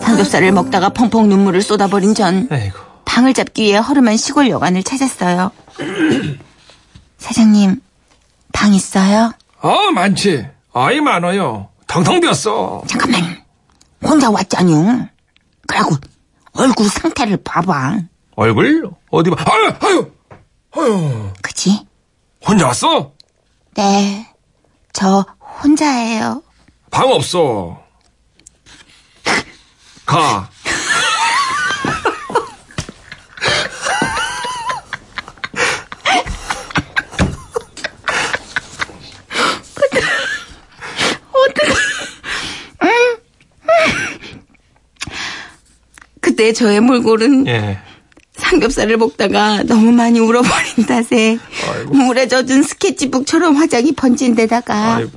삼겹살을 0.00 0.52
먹다가 0.52 0.88
펑펑 0.88 1.28
눈물을 1.28 1.62
쏟아버린 1.62 2.14
전. 2.14 2.48
방을 3.04 3.34
잡기 3.34 3.62
위해 3.64 3.76
허름한 3.78 4.16
시골 4.16 4.48
여관을 4.48 4.82
찾았어요. 4.82 5.50
사장님, 7.26 7.80
방 8.52 8.72
있어요? 8.72 9.32
아, 9.60 9.90
많지. 9.92 10.46
아이 10.72 11.00
많아요. 11.00 11.70
텅텅 11.88 12.20
비었어. 12.20 12.84
잠깐만. 12.86 13.44
혼자 14.00 14.30
왔잖요. 14.30 15.08
그러고 15.66 15.96
얼굴 16.52 16.88
상태를 16.88 17.38
봐봐. 17.42 17.98
얼굴 18.36 18.88
어디 19.10 19.30
봐? 19.30 19.44
아유, 19.50 19.72
아유, 19.80 20.12
아유. 20.76 21.32
그치? 21.42 21.84
혼자 22.46 22.68
왔어? 22.68 23.12
네. 23.74 24.32
저 24.92 25.26
혼자예요. 25.64 26.44
방 26.92 27.10
없어. 27.10 27.82
가. 30.04 30.48
그때 46.36 46.52
저의 46.52 46.80
몰골은 46.82 47.46
예. 47.46 47.78
삼겹살을 48.34 48.98
먹다가 48.98 49.62
너무 49.62 49.90
많이 49.90 50.20
울어버린 50.20 50.84
탓에 50.86 51.38
물에 51.88 52.28
젖은 52.28 52.62
스케치북처럼 52.62 53.56
화장이 53.56 53.92
번진 53.92 54.34
데다가 54.34 54.96
아이고. 54.96 55.10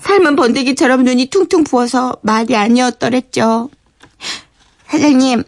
삶은 0.00 0.34
번데기처럼 0.34 1.04
눈이 1.04 1.26
퉁퉁 1.26 1.62
부어서 1.62 2.16
말이 2.22 2.56
아니었더랬죠. 2.56 3.70
사장님, 4.88 5.44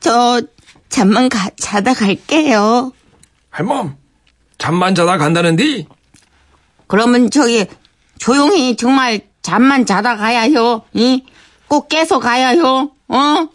저 0.00 0.42
잠만 0.88 1.28
가- 1.28 1.50
자다 1.56 1.94
갈게요. 1.94 2.92
할멈, 3.50 3.96
잠만 4.58 4.96
자다 4.96 5.18
간다는디? 5.18 5.86
그러면 6.88 7.30
저기 7.30 7.66
조용히 8.18 8.74
정말 8.74 9.20
잠만 9.40 9.86
자다 9.86 10.16
가야요. 10.16 10.82
이? 10.94 11.22
꼭 11.68 11.88
깨서 11.88 12.18
가야요. 12.18 12.90
어? 13.12 13.48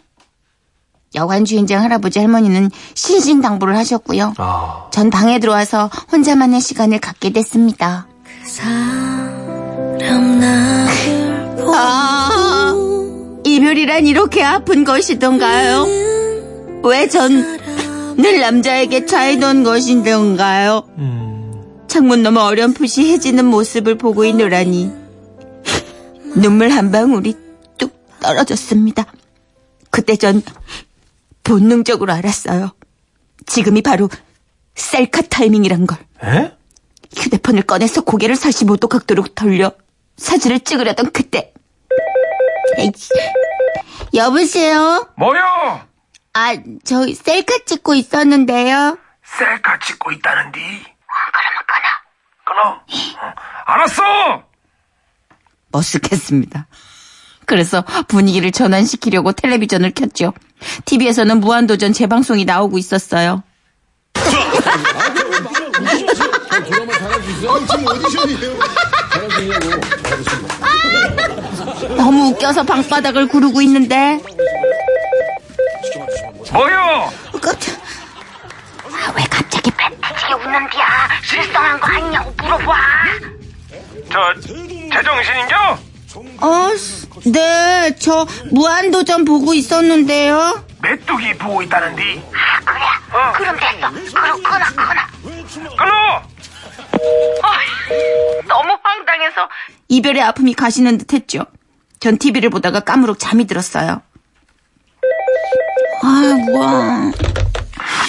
여관 1.14 1.44
주인장 1.44 1.82
할아버지 1.82 2.18
할머니는 2.18 2.70
신신당부를 2.94 3.76
하셨고요. 3.76 4.34
아. 4.38 4.86
전 4.92 5.10
방에 5.10 5.38
들어와서 5.38 5.90
혼자만의 6.12 6.60
시간을 6.60 6.98
갖게 7.00 7.30
됐습니다. 7.30 8.06
아, 11.74 12.74
이별이란 13.44 14.06
이렇게 14.06 14.42
아픈 14.42 14.84
것이던가요? 14.84 15.86
왜 16.84 17.06
전 17.08 17.58
늘 18.18 18.40
남자에게 18.40 19.06
차이던 19.06 19.62
것인던가요? 19.62 20.82
창문 21.86 22.24
너머 22.24 22.40
어렴풋이 22.42 23.12
해지는 23.12 23.44
모습을 23.44 23.96
보고 23.96 24.24
있노라니 24.24 24.90
눈물 26.34 26.70
한 26.70 26.90
방울이 26.90 27.36
뚝 27.78 27.92
떨어졌습니다. 28.20 29.06
그때 29.90 30.16
전 30.16 30.42
본능적으로 31.44 32.12
알았어요. 32.12 32.74
지금이 33.46 33.82
바로 33.82 34.08
셀카 34.74 35.22
타이밍이란 35.22 35.86
걸. 35.86 35.98
에? 36.22 36.56
휴대폰을 37.16 37.62
꺼내서 37.62 38.02
고개를 38.02 38.34
45도 38.36 38.88
각도로 38.88 39.24
돌려 39.34 39.72
사진을 40.16 40.60
찍으려던 40.60 41.12
그때. 41.12 41.52
에이씨. 42.76 43.10
여보세요? 44.14 45.08
뭐요? 45.16 45.40
아, 46.34 46.54
저 46.84 47.06
셀카 47.12 47.64
찍고 47.66 47.94
있었는데요. 47.94 48.98
셀카 49.24 49.78
찍고 49.80 50.12
있다는디? 50.12 50.58
그러면 50.60 51.64
끊어. 51.66 52.44
끊어? 52.44 53.26
어, 53.26 53.34
알았어! 53.66 54.02
머쓱했습니다. 55.72 56.64
그래서 57.48 57.82
분위기를 58.08 58.52
전환시키려고 58.52 59.32
텔레비전을 59.32 59.92
켰죠. 59.92 60.34
TV에서는 60.84 61.40
무한도전 61.40 61.94
재방송이 61.94 62.44
나오고 62.44 62.76
있었어요. 62.76 63.42
너무 71.96 72.28
웃겨서 72.28 72.64
방바닥을 72.64 73.28
구르고 73.28 73.62
있는데 73.62 74.20
뭐요? 76.52 77.10
깜짝 77.40 77.72
아, 78.92 79.12
왜 79.16 79.24
갑자기 79.30 79.70
팬티지게 79.70 80.34
웃는디야 80.34 81.08
실성한 81.22 81.80
거 81.80 81.86
아니냐고 81.86 82.30
물어봐 82.42 82.76
저, 84.12 84.34
제정신인겨? 84.92 85.87
어, 86.40 86.68
네, 87.26 87.94
저 87.98 88.26
무한도전 88.50 89.24
보고 89.24 89.54
있었는데요. 89.54 90.64
메뚜기 90.82 91.34
보고 91.38 91.62
있다는디? 91.62 92.02
그래, 92.02 92.22
그럼 93.36 93.56
됐어. 93.56 93.90
그럼 94.10 94.42
끊어, 94.42 94.64
끊어. 94.74 95.76
끊어! 95.76 96.22
너무 98.46 98.78
황당해서 98.82 99.48
이별의 99.88 100.22
아픔이 100.22 100.54
가시는 100.54 100.98
듯 100.98 101.12
했죠. 101.12 101.44
전 102.00 102.18
TV를 102.18 102.50
보다가 102.50 102.80
까무룩 102.80 103.18
잠이 103.18 103.46
들었어요. 103.46 104.02
아, 106.02 106.50
뭐야. 106.52 107.12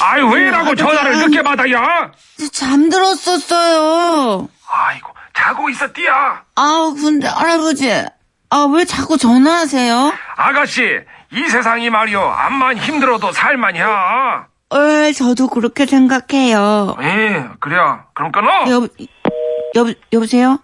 아이, 0.01 0.21
왜라고 0.21 0.75
전화를 0.75 1.17
늦게 1.19 1.41
받아야? 1.43 2.11
잠들었었어요. 2.51 4.47
아이고, 4.67 5.09
자고 5.35 5.69
있었디야. 5.69 6.43
아, 6.55 6.93
근데 7.01 7.27
할아버지, 7.27 7.91
아, 8.49 8.67
왜 8.73 8.85
자꾸 8.85 9.17
전화하세요? 9.17 10.13
아가씨, 10.37 10.83
이 11.33 11.47
세상이 11.49 11.89
말이요. 11.89 12.21
암만 12.21 12.77
힘들어도 12.77 13.31
살만이야. 13.31 14.47
에, 14.71 15.11
저도 15.13 15.47
그렇게 15.49 15.85
생각해요. 15.85 16.95
예, 17.01 17.49
그래. 17.59 17.77
그럼 18.13 18.31
끊어. 18.31 18.69
여보, 18.69 18.87
여보, 19.75 19.93
여보세요? 20.13 20.59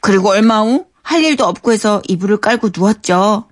그리고 0.00 0.30
얼마 0.30 0.60
후 0.60 0.86
할 1.04 1.22
일도 1.22 1.44
없고 1.44 1.70
해서 1.72 2.00
이불을 2.08 2.38
깔고 2.38 2.70
누웠죠. 2.74 3.46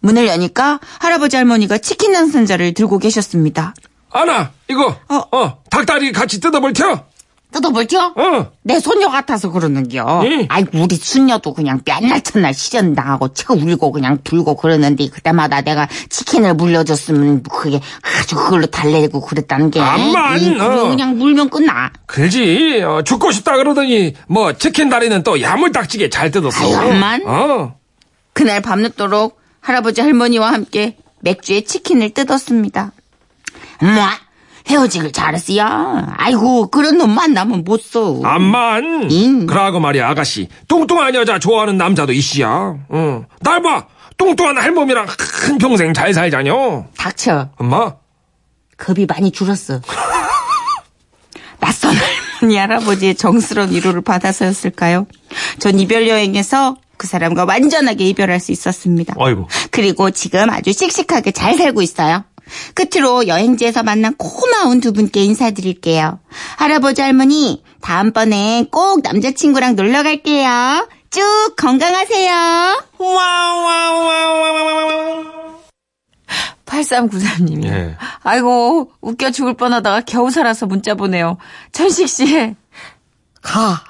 문을 0.00 0.26
여니까 0.26 0.80
할아버지 1.00 1.36
할머니가 1.36 1.78
치킨 1.78 2.12
당선자를 2.12 2.74
들고 2.74 2.98
계셨습니다. 2.98 3.74
아나, 4.10 4.52
이거, 4.68 4.96
어. 5.08 5.22
어, 5.36 5.62
닭다리 5.70 6.12
같이 6.12 6.40
뜯어볼 6.40 6.72
텨. 6.72 7.04
뜯어볼죠? 7.50 8.12
어. 8.14 8.52
내 8.62 8.78
손녀 8.78 9.08
같아서 9.08 9.50
그러는겨. 9.50 10.20
응. 10.24 10.46
아이고 10.50 10.82
우리 10.82 10.96
순녀도 10.96 11.54
그냥 11.54 11.80
맨날 11.84 12.20
첫날 12.20 12.52
시전당하고 12.52 13.32
쳐 13.32 13.54
울고 13.54 13.92
그냥 13.92 14.18
불고 14.22 14.54
그러는데 14.54 15.08
그때마다 15.08 15.62
내가 15.62 15.88
치킨을 16.10 16.54
물려줬으면 16.54 17.44
그게 17.44 17.80
아주 18.02 18.36
그걸로 18.36 18.66
달래고 18.66 19.22
그랬다는 19.22 19.70
게. 19.70 19.80
암만, 19.80 20.60
어. 20.60 20.88
그냥 20.88 21.16
물면 21.16 21.48
끝나. 21.48 21.90
그지, 22.04 22.82
어, 22.82 23.02
죽고 23.02 23.32
싶다 23.32 23.56
그러더니, 23.56 24.12
뭐, 24.26 24.52
치킨 24.52 24.90
다리는 24.90 25.22
또 25.22 25.40
야물딱지게 25.40 26.10
잘 26.10 26.30
뜯었어. 26.30 26.76
암만? 26.76 27.22
어. 27.26 27.76
그날 28.34 28.60
밤늦도록 28.60 29.37
할아버지 29.60 30.00
할머니와 30.00 30.52
함께 30.52 30.96
맥주에 31.20 31.62
치킨을 31.62 32.10
뜯었습니다. 32.10 32.92
뭐 33.80 33.90
헤어지길 34.68 35.12
잘했어요. 35.12 36.06
아이고 36.16 36.68
그런 36.68 36.98
놈 36.98 37.10
만나면 37.14 37.64
못 37.64 37.80
써. 37.82 38.20
암만. 38.22 39.08
응. 39.10 39.46
그러고 39.46 39.80
말이야, 39.80 40.08
아가씨. 40.08 40.48
뚱뚱한 40.68 41.14
여자 41.14 41.38
좋아하는 41.38 41.76
남자도 41.76 42.12
있시야. 42.12 42.76
응. 42.92 43.26
날 43.40 43.62
봐. 43.62 43.86
뚱뚱한 44.18 44.58
할멈이랑 44.58 45.06
한 45.46 45.58
평생 45.58 45.94
잘 45.94 46.12
살자녀. 46.12 46.84
닥쳐. 46.96 47.48
엄마. 47.56 47.94
겁이 48.76 49.06
많이 49.06 49.30
줄었어. 49.30 49.80
낯선 51.60 51.94
할머니 52.40 52.56
할아버지의 52.56 53.14
정스러운 53.16 53.70
위로를 53.72 54.00
받아서였을까요? 54.02 55.06
전 55.58 55.78
이별 55.80 56.06
여행에서 56.08 56.76
그 56.98 57.06
사람과 57.06 57.44
완전하게 57.44 58.08
이별할 58.08 58.40
수 58.40 58.52
있었습니다. 58.52 59.14
아이고. 59.18 59.48
그리고 59.70 60.10
지금 60.10 60.50
아주 60.50 60.72
씩씩하게 60.72 61.30
잘 61.30 61.56
살고 61.56 61.80
있어요. 61.80 62.24
끝으로 62.74 63.26
여행지에서 63.26 63.82
만난 63.82 64.14
고마운 64.16 64.80
두 64.80 64.92
분께 64.92 65.22
인사드릴게요. 65.22 66.18
할아버지 66.56 67.00
할머니 67.02 67.62
다음번에 67.80 68.66
꼭 68.70 69.02
남자친구랑 69.02 69.76
놀러 69.76 70.02
갈게요. 70.02 70.88
쭉 71.10 71.54
건강하세요. 71.56 72.82
8393님이. 76.66 77.64
예. 77.64 77.96
아이고, 78.22 78.92
웃겨 79.00 79.30
죽을 79.30 79.54
뻔 79.54 79.72
하다가 79.72 80.02
겨우 80.02 80.30
살아서 80.30 80.66
문자 80.66 80.94
보내요. 80.94 81.38
전식 81.72 82.08
씨, 82.08 82.54
가. 83.40 83.82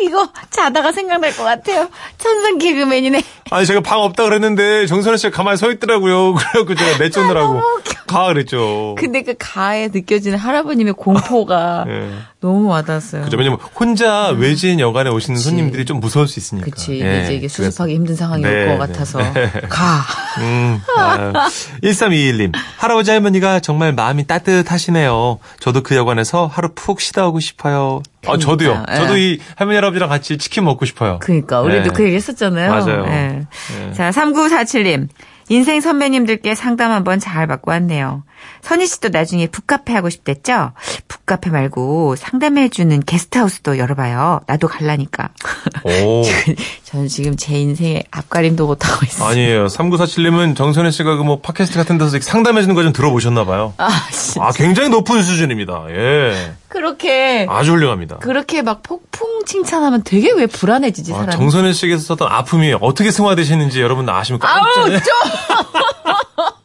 이거 0.00 0.28
자다가 0.50 0.92
생각날 0.92 1.34
것 1.36 1.44
같아요. 1.44 1.88
천상 2.18 2.58
개그맨이네. 2.58 3.22
아니 3.50 3.66
제가 3.66 3.80
방 3.80 4.00
없다 4.00 4.24
그랬는데 4.24 4.86
정선혜 4.86 5.16
씨가 5.16 5.36
가만히 5.36 5.56
서 5.56 5.70
있더라고요. 5.70 6.34
그래갖고 6.52 6.74
제가 6.74 6.98
내쫓느라고 6.98 7.60
가 8.06 8.26
그랬죠. 8.26 8.94
근데 8.98 9.22
그 9.22 9.34
가에 9.38 9.88
느껴지는 9.92 10.38
할아버님의 10.38 10.94
공포가 10.94 11.84
예. 11.88 12.10
너무 12.40 12.68
와닿았어요. 12.68 13.24
그죠. 13.24 13.36
왜냐면 13.36 13.58
혼자 13.74 14.28
외지인 14.28 14.80
여관에 14.80 15.10
오시는 15.10 15.38
손님들이 15.38 15.84
좀 15.84 16.00
무서울 16.00 16.28
수 16.28 16.38
있으니까. 16.38 16.66
그치. 16.70 17.00
예, 17.00 17.22
이제 17.22 17.34
이게 17.34 17.46
그래서. 17.48 17.64
수습하기 17.64 17.94
힘든 17.94 18.16
상황이 18.16 18.42
네, 18.42 18.72
올것 18.72 18.72
네. 18.72 18.78
같아서. 18.78 19.18
가. 19.68 20.00
음, 20.38 20.80
아, 20.98 21.48
1321님. 21.82 22.52
할아버지 22.76 23.10
할머니가 23.10 23.60
정말 23.60 23.92
마음이 23.92 24.26
따뜻하시네요. 24.26 25.38
저도 25.60 25.82
그 25.82 25.96
여관에서 25.96 26.46
하루 26.46 26.70
푹 26.74 27.00
쉬다 27.00 27.26
오고 27.28 27.40
싶어요. 27.40 28.02
아, 28.26 28.36
저도요. 28.36 28.70
그러니까요. 28.70 28.96
저도 28.98 29.18
예. 29.18 29.22
이 29.22 29.38
할머니 29.56 29.76
할아버지랑 29.76 30.08
같이 30.08 30.38
치킨 30.38 30.64
먹고 30.64 30.84
싶어요. 30.84 31.18
그니까. 31.20 31.60
우리도 31.60 31.82
네. 31.82 31.90
그 31.94 32.04
얘기 32.04 32.16
했었잖아요. 32.16 32.70
맞아요. 32.70 33.06
예. 33.08 33.46
예. 33.88 33.92
자, 33.92 34.10
3947님. 34.10 35.08
인생 35.48 35.80
선배님들께 35.80 36.54
상담 36.54 36.90
한번 36.90 37.18
잘 37.20 37.46
받고 37.46 37.70
왔네요. 37.70 38.22
선희 38.62 38.86
씨도 38.86 39.08
나중에 39.10 39.46
북카페 39.46 39.92
하고 39.94 40.10
싶댔죠? 40.10 40.72
북카페 41.08 41.50
말고 41.50 42.16
상담해주는 42.16 43.00
게스트하우스도 43.04 43.78
열어봐요. 43.78 44.40
나도 44.46 44.68
갈라니까. 44.68 45.30
오. 45.84 46.22
저는 46.84 47.08
지금 47.08 47.36
제 47.36 47.58
인생의 47.58 48.04
앞가림도 48.10 48.66
못하고 48.66 49.04
있어요. 49.06 49.28
아니에요. 49.28 49.66
3947님은 49.66 50.56
정선혜 50.56 50.90
씨가 50.90 51.16
그 51.16 51.24
뭐 51.24 51.40
팟캐스트 51.40 51.78
같은 51.78 51.96
데서 51.96 52.18
상담해주는 52.20 52.74
거 52.74 52.82
좀 52.82 52.92
들어보셨나봐요. 52.92 53.72
아, 53.78 53.88
씨. 54.12 54.38
아, 54.40 54.50
굉장히 54.52 54.90
높은 54.90 55.22
수준입니다. 55.22 55.86
예. 55.90 56.52
그렇게, 56.68 57.46
아주 57.48 57.72
훌륭합니다. 57.72 58.16
그렇게 58.18 58.60
막 58.60 58.82
폭풍 58.82 59.44
칭찬하면 59.46 60.02
되게 60.02 60.32
왜 60.32 60.46
불안해지지, 60.46 61.12
아, 61.12 61.16
사람이. 61.18 61.32
정선혜 61.32 61.72
씨에게서 61.72 62.02
썼던 62.04 62.28
아픔이 62.30 62.74
어떻게 62.80 63.10
승화되시는지 63.10 63.80
여러분 63.80 64.06
아시면 64.08 64.38
깜짝 64.40 64.80
아우, 64.80 64.90
좀! 64.90 64.98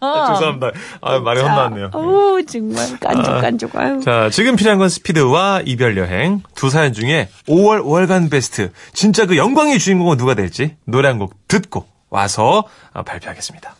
죄송합니다. 0.33 0.71
아, 1.01 1.19
말이 1.19 1.41
혼나왔네요. 1.41 1.89
어우, 1.93 2.45
정말 2.45 2.97
깐족깐족, 2.99 3.75
아유. 3.75 3.99
자, 4.03 4.29
지금 4.31 4.55
필요한 4.55 4.79
건 4.79 4.89
스피드와 4.89 5.61
이별 5.65 5.97
여행 5.97 6.41
두 6.55 6.69
사연 6.69 6.93
중에 6.93 7.29
5월 7.47 7.85
월간 7.85 8.29
베스트 8.29 8.71
진짜 8.93 9.25
그 9.25 9.35
영광의 9.37 9.77
주인공은 9.79 10.17
누가 10.17 10.33
될지 10.35 10.75
노래 10.85 11.07
한 11.07 11.19
곡 11.19 11.33
듣고 11.47 11.85
와서 12.09 12.63
아, 12.93 13.03
발표하겠습니다. 13.03 13.75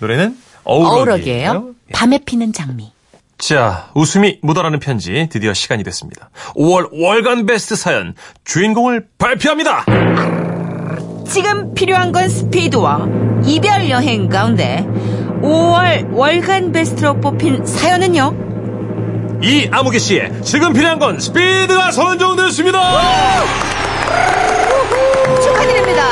노래는 0.00 0.36
어우럭이에요. 0.64 0.98
어우럭이에요. 1.00 1.70
밤에 1.92 2.18
피는 2.18 2.52
장미. 2.52 2.92
자, 3.38 3.90
웃음이 3.94 4.38
묻어나는 4.42 4.78
편지 4.78 5.28
드디어 5.30 5.52
시간이 5.54 5.82
됐습니다. 5.82 6.30
5월 6.56 6.88
월간 6.92 7.46
베스트 7.46 7.74
사연 7.74 8.14
주인공을 8.44 9.06
발표합니다. 9.18 9.84
지금 11.26 11.74
필요한 11.74 12.12
건 12.12 12.28
스피드와 12.28 13.06
이별 13.44 13.90
여행 13.90 14.28
가운데 14.28 14.86
5월 15.44 16.10
월간 16.12 16.72
베스트로 16.72 17.20
뽑힌 17.20 17.66
사연은요? 17.66 18.34
이 19.42 19.68
아무개 19.70 19.98
씨의 19.98 20.42
지금 20.42 20.72
필요한 20.72 20.98
건 20.98 21.20
스피드가 21.20 21.90
선정됐습니다. 21.90 22.80
축하드립니다. 25.42 26.02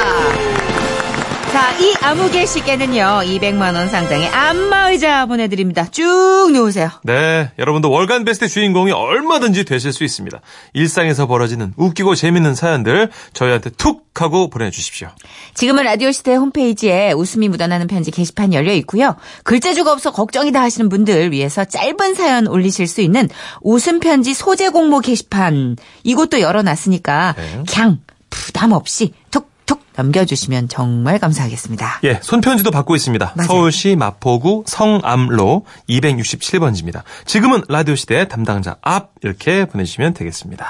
자, 1.52 1.78
이 1.78 1.94
아무개 2.00 2.46
씨께는요, 2.46 3.02
200만원 3.24 3.90
상당의 3.90 4.26
안마의자 4.28 5.26
보내드립니다. 5.26 5.86
쭉 5.90 6.50
놓으세요. 6.50 6.88
네, 7.04 7.50
여러분도 7.58 7.90
월간 7.90 8.24
베스트 8.24 8.48
주인공이 8.48 8.90
얼마든지 8.90 9.66
되실 9.66 9.92
수 9.92 10.02
있습니다. 10.02 10.40
일상에서 10.72 11.26
벌어지는 11.26 11.74
웃기고 11.76 12.14
재밌는 12.14 12.54
사연들 12.54 13.10
저희한테 13.34 13.68
툭 13.76 14.06
하고 14.14 14.48
보내주십시오. 14.48 15.08
지금은 15.52 15.84
라디오 15.84 16.10
시대 16.10 16.34
홈페이지에 16.34 17.12
웃음이 17.12 17.48
묻어나는 17.50 17.86
편지 17.86 18.10
게시판 18.10 18.54
열려 18.54 18.72
있고요. 18.74 19.16
글자주가 19.44 19.92
없어 19.92 20.10
걱정이다 20.10 20.60
하시는 20.60 20.88
분들 20.88 21.32
위해서 21.32 21.66
짧은 21.66 22.14
사연 22.14 22.46
올리실 22.46 22.86
수 22.86 23.02
있는 23.02 23.28
웃음 23.60 24.00
편지 24.00 24.32
소재 24.32 24.70
공모 24.70 25.00
게시판 25.00 25.76
이곳도 26.02 26.40
열어놨으니까 26.40 27.34
네. 27.36 27.62
그냥 27.68 27.98
부담 28.30 28.72
없이 28.72 29.12
툭 29.30 29.51
툭 29.66 29.82
남겨주시면 29.94 30.68
정말 30.68 31.18
감사하겠습니다. 31.18 32.00
예, 32.04 32.18
손편지도 32.22 32.70
받고 32.70 32.96
있습니다. 32.96 33.32
맞아요. 33.36 33.46
서울시 33.46 33.96
마포구 33.96 34.64
성암로 34.66 35.64
267번지입니다. 35.88 37.02
지금은 37.26 37.62
라디오 37.68 37.94
시대 37.94 38.26
담당자 38.28 38.76
앞 38.82 39.10
이렇게 39.22 39.64
보내주시면 39.66 40.14
되겠습니다. 40.14 40.66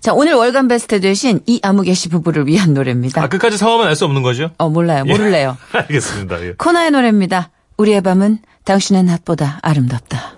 자, 0.00 0.12
오늘 0.14 0.32
월간 0.34 0.66
베스트 0.68 0.98
되신 1.00 1.40
이 1.46 1.60
아무개 1.62 1.92
씨 1.94 2.08
부부를 2.08 2.46
위한 2.46 2.72
노래입니다. 2.72 3.22
아, 3.22 3.28
끝까지 3.28 3.58
성함은 3.58 3.86
알 3.86 3.94
수 3.94 4.06
없는 4.06 4.22
거죠? 4.22 4.50
어, 4.56 4.68
몰라요. 4.70 5.04
모를래요. 5.04 5.58
알겠습니다. 5.72 6.40
예. 6.42 6.52
코나의 6.56 6.90
노래입니다. 6.90 7.50
우리의 7.76 8.00
밤은 8.02 8.38
당신의 8.64 9.04
낮보다 9.04 9.58
아름답다. 9.62 10.36